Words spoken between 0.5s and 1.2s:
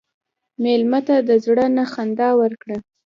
مېلمه ته